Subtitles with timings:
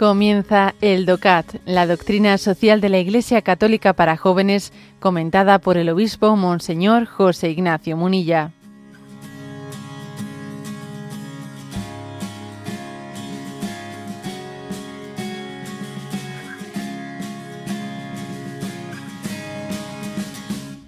[0.00, 5.90] Comienza el DOCAT, la doctrina social de la Iglesia Católica para jóvenes, comentada por el
[5.90, 8.50] obispo Monseñor José Ignacio Munilla.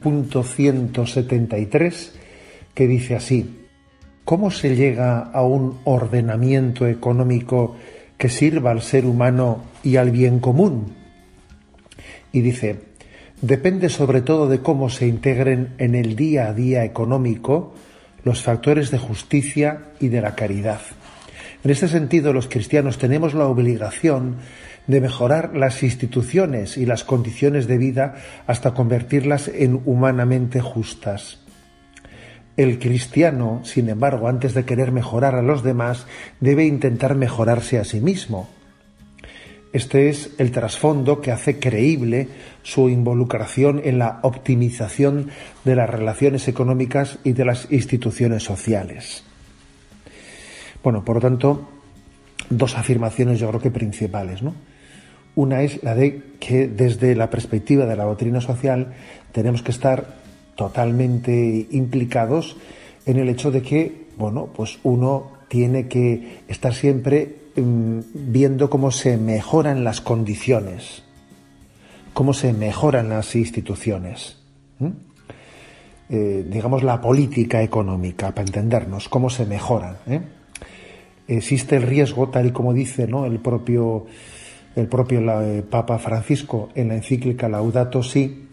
[0.01, 2.15] Punto 173,
[2.73, 3.67] que dice así,
[4.25, 7.77] ¿cómo se llega a un ordenamiento económico
[8.23, 10.95] que sirva al ser humano y al bien común.
[12.31, 12.79] Y dice,
[13.41, 17.75] depende sobre todo de cómo se integren en el día a día económico
[18.23, 20.81] los factores de justicia y de la caridad.
[21.65, 24.37] En este sentido, los cristianos tenemos la obligación
[24.87, 28.15] de mejorar las instituciones y las condiciones de vida
[28.47, 31.42] hasta convertirlas en humanamente justas.
[32.56, 36.06] El cristiano, sin embargo, antes de querer mejorar a los demás,
[36.41, 38.48] debe intentar mejorarse a sí mismo.
[39.72, 42.28] Este es el trasfondo que hace creíble
[42.62, 45.31] su involucración en la optimización
[45.64, 49.25] de las relaciones económicas y de las instituciones sociales.
[50.83, 51.69] Bueno, por lo tanto,
[52.50, 54.55] dos afirmaciones yo creo que principales, ¿no?
[55.34, 58.92] Una es la de que desde la perspectiva de la doctrina social
[59.33, 60.22] tenemos que estar
[60.55, 62.56] totalmente implicados
[63.06, 68.91] en el hecho de que, bueno, pues uno tiene que estar siempre mm, viendo cómo
[68.91, 71.03] se mejoran las condiciones,
[72.12, 74.39] cómo se mejoran las instituciones.
[76.14, 79.97] Eh, digamos, la política económica, para entendernos, cómo se mejoran.
[80.06, 80.20] ¿eh?
[81.27, 83.25] Existe el riesgo, tal y como dice ¿no?
[83.25, 84.05] el propio,
[84.77, 88.48] el propio eh, Papa Francisco en la encíclica Laudato Si,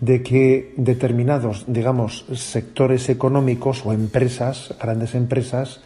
[0.00, 5.80] de que determinados, digamos, sectores económicos o empresas, grandes empresas,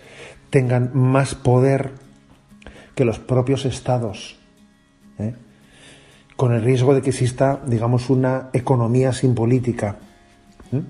[0.51, 1.93] tengan más poder
[2.95, 4.39] que los propios estados,
[5.19, 5.35] ¿eh?
[6.37, 9.97] con el riesgo de que exista, digamos, una economía sin política,
[10.73, 10.81] ¿eh?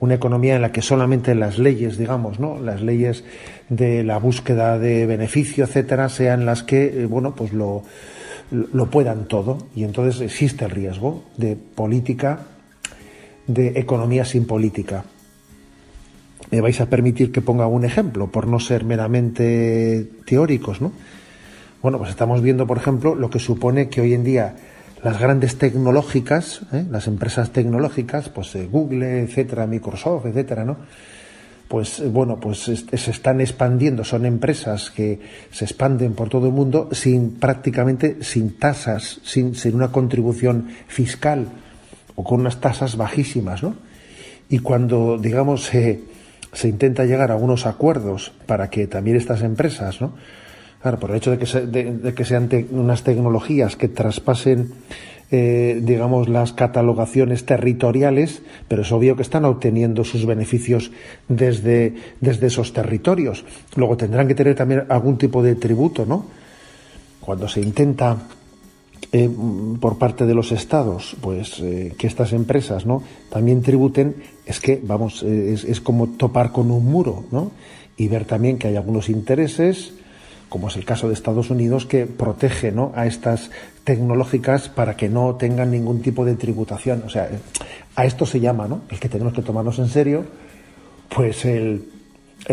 [0.00, 2.58] una economía en la que solamente las leyes, digamos, ¿no?
[2.60, 3.24] las leyes
[3.68, 7.82] de la búsqueda de beneficio, etcétera, sean las que, eh, bueno, pues lo,
[8.50, 12.40] lo puedan todo y entonces existe el riesgo de política,
[13.46, 15.04] de economía sin política.
[16.50, 20.92] Me vais a permitir que ponga un ejemplo, por no ser meramente teóricos, ¿no?
[21.82, 24.56] Bueno, pues estamos viendo, por ejemplo, lo que supone que hoy en día
[25.02, 26.84] las grandes tecnológicas, ¿eh?
[26.90, 30.78] las empresas tecnológicas, pues eh, Google, etcétera, Microsoft, etcétera, ¿no?
[31.68, 36.52] Pues eh, bueno, pues se están expandiendo, son empresas que se expanden por todo el
[36.52, 41.48] mundo sin prácticamente sin tasas, sin, sin una contribución fiscal
[42.14, 43.74] o con unas tasas bajísimas, ¿no?
[44.48, 46.00] Y cuando, digamos, se,
[46.52, 50.14] se intenta llegar a algunos acuerdos para que también estas empresas, ¿no?
[50.80, 54.72] Claro, por el hecho de que, de, que sean unas tecnologías que traspasen
[55.30, 60.92] eh, digamos, las catalogaciones territoriales, pero es obvio que están obteniendo sus beneficios
[61.28, 63.44] desde, desde esos territorios.
[63.74, 66.26] Luego tendrán que tener también algún tipo de tributo, ¿no?
[67.20, 68.28] Cuando se intenta
[69.10, 69.28] eh,
[69.80, 73.02] por parte de los estados, pues eh, que estas empresas, ¿no?
[73.28, 74.14] También tributen,
[74.46, 77.50] es que, vamos, es, es como topar con un muro, ¿no?
[77.96, 79.92] Y ver también que hay algunos intereses,
[80.48, 82.92] como es el caso de Estados Unidos, que protege ¿no?
[82.94, 83.50] a estas
[83.84, 87.02] tecnológicas para que no tengan ningún tipo de tributación.
[87.04, 87.28] O sea,
[87.94, 88.82] a esto se llama, ¿no?
[88.90, 90.24] El que tenemos que tomarnos en serio,
[91.14, 91.84] pues el,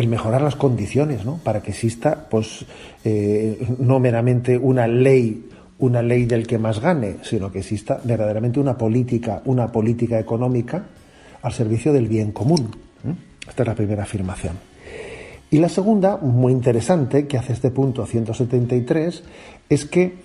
[0.07, 1.39] mejorar las condiciones, ¿no?
[1.43, 2.65] Para que exista, pues,
[3.03, 5.49] eh, no meramente una ley,
[5.79, 10.85] una ley del que más gane, sino que exista verdaderamente una política, una política económica
[11.41, 12.75] al servicio del bien común.
[13.47, 14.72] Esta es la primera afirmación.
[15.53, 19.23] Y la segunda, muy interesante, que hace este punto 173,
[19.69, 20.15] es que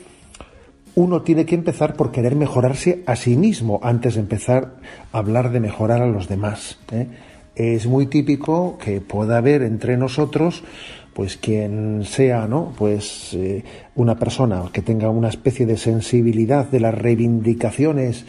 [0.95, 4.77] uno tiene que empezar por querer mejorarse a sí mismo antes de empezar
[5.13, 6.79] a hablar de mejorar a los demás.
[6.93, 7.09] ¿eh?
[7.57, 10.65] Es muy típico que pueda haber entre nosotros
[11.13, 12.73] pues quien sea, ¿no?
[12.79, 13.65] Pues eh,
[13.97, 18.25] una persona que tenga una especie de sensibilidad de las reivindicaciones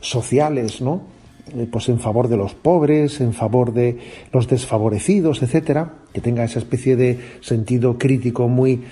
[0.00, 1.15] sociales, ¿no?
[1.54, 3.98] Eh, pues en favor de los pobres, en favor de
[4.32, 8.82] los desfavorecidos, etcétera, que tenga esa especie de sentido crítico muy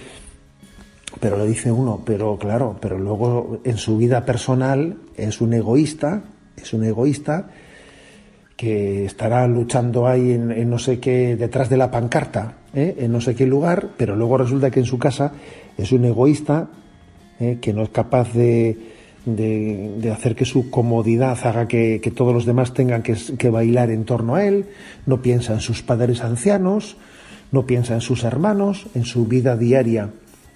[1.21, 6.25] pero le dice uno, pero claro, pero luego en su vida personal es un egoísta,
[6.57, 7.51] es un egoísta
[8.57, 12.97] que estará luchando ahí en, no sé qué, detrás de la pancarta, ¿eh?
[12.99, 15.33] en no sé qué lugar, pero luego resulta que en su casa
[15.79, 16.69] es un egoísta
[17.39, 17.59] ¿eh?
[17.61, 18.94] que no es capaz de,
[19.25, 24.35] de, hacer que su comodidad haga que, todos los demás tengan que, bailar en torno
[24.35, 24.67] a él,
[25.07, 26.97] no piensa en sus padres ancianos,
[27.53, 30.11] no piensa en sus hermanos, en su vida diaria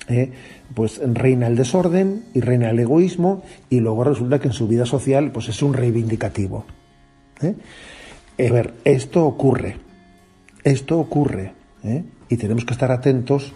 [0.09, 0.33] ¿eh?
[0.75, 4.87] pues reina el desorden y reina el egoísmo y luego resulta que en su vida
[4.87, 6.65] social pues es un reivindicativo.
[7.43, 7.55] ¿eh?
[8.39, 9.77] A ver, esto ocurre,
[10.65, 11.53] esto ocurre
[11.85, 12.05] ¿eh?
[12.29, 13.53] y tenemos que estar atentos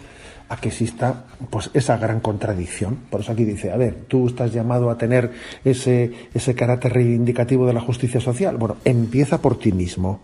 [0.52, 2.96] a que exista pues esa gran contradicción.
[3.08, 5.32] Por eso aquí dice, a ver, tú estás llamado a tener
[5.64, 8.58] ese, ese carácter reivindicativo de la justicia social.
[8.58, 10.20] Bueno, empieza por ti mismo,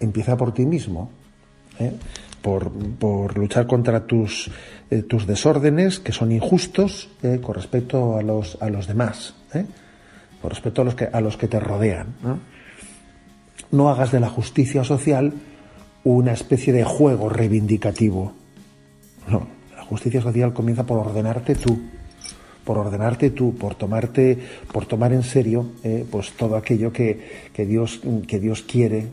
[0.00, 1.10] empieza por ti mismo.
[1.78, 1.92] ¿eh?
[2.40, 4.50] por, luchar contra tus,
[4.90, 9.34] eh, tus desórdenes que son injustos eh, con respecto a los, a los demás,
[10.40, 12.14] con respecto a los que, a los que te rodean.
[13.70, 13.90] ¿no?
[13.90, 15.34] hagas de la justicia social
[16.04, 18.32] una especie de juego reivindicativo.
[19.28, 19.46] No,
[19.76, 21.78] la justicia social comienza por ordenarte tú,
[22.64, 24.38] por ordenarte tú, por tomarte,
[24.72, 25.72] por tomar en serio
[26.10, 29.06] pues todo aquello que, que, Dios, que Dios quiere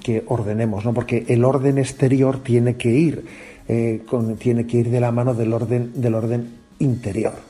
[0.00, 0.94] que ordenemos, ¿no?
[0.94, 3.24] Porque el orden exterior tiene que ir,
[3.68, 4.02] eh,
[4.38, 6.48] tiene que ir de la mano del orden, del orden
[6.78, 7.49] interior.